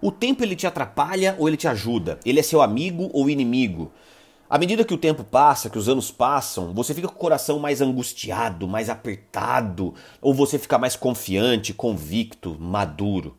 [0.00, 2.18] O tempo ele te atrapalha ou ele te ajuda?
[2.24, 3.90] Ele é seu amigo ou inimigo?
[4.48, 7.58] À medida que o tempo passa, que os anos passam, você fica com o coração
[7.58, 13.36] mais angustiado, mais apertado, ou você fica mais confiante, convicto, maduro?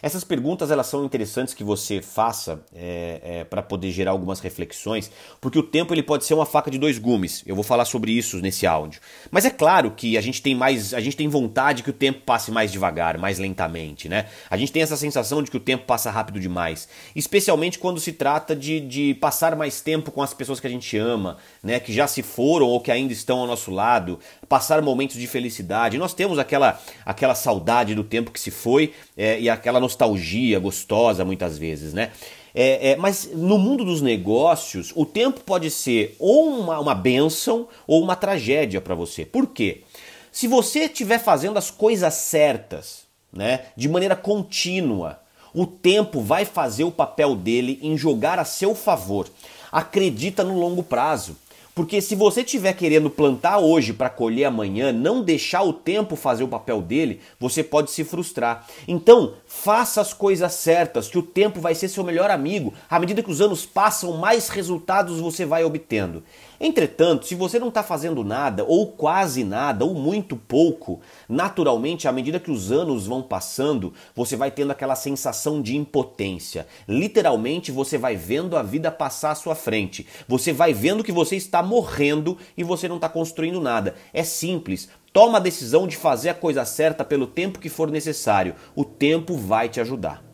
[0.00, 5.10] Essas perguntas elas são interessantes que você faça é, é, para poder gerar algumas reflexões,
[5.40, 7.42] porque o tempo ele pode ser uma faca de dois gumes.
[7.46, 9.00] Eu vou falar sobre isso nesse áudio.
[9.30, 12.20] Mas é claro que a gente tem mais, a gente tem vontade que o tempo
[12.20, 14.26] passe mais devagar, mais lentamente, né?
[14.48, 18.12] A gente tem essa sensação de que o tempo passa rápido demais, especialmente quando se
[18.12, 21.80] trata de, de passar mais tempo com as pessoas que a gente ama, né?
[21.80, 25.98] Que já se foram ou que ainda estão ao nosso lado, passar momentos de felicidade.
[25.98, 31.24] Nós temos aquela aquela saudade do tempo que se foi é, e aquela nostalgia gostosa
[31.24, 32.12] muitas vezes, né?
[32.54, 37.68] É, é, mas no mundo dos negócios, o tempo pode ser ou uma, uma benção
[37.86, 39.24] ou uma tragédia para você.
[39.24, 39.82] Por quê?
[40.30, 45.20] Se você estiver fazendo as coisas certas, né, de maneira contínua,
[45.54, 49.28] o tempo vai fazer o papel dele em jogar a seu favor.
[49.70, 51.36] Acredita no longo prazo.
[51.78, 56.42] Porque se você estiver querendo plantar hoje para colher amanhã, não deixar o tempo fazer
[56.42, 58.66] o papel dele, você pode se frustrar.
[58.88, 62.74] Então, faça as coisas certas, que o tempo vai ser seu melhor amigo.
[62.90, 66.24] À medida que os anos passam, mais resultados você vai obtendo.
[66.60, 72.12] Entretanto, se você não está fazendo nada, ou quase nada, ou muito pouco, naturalmente, à
[72.12, 76.66] medida que os anos vão passando, você vai tendo aquela sensação de impotência.
[76.88, 80.06] Literalmente, você vai vendo a vida passar à sua frente.
[80.26, 83.94] Você vai vendo que você está morrendo e você não está construindo nada.
[84.12, 84.88] É simples.
[85.12, 88.54] Toma a decisão de fazer a coisa certa pelo tempo que for necessário.
[88.74, 90.27] O tempo vai te ajudar.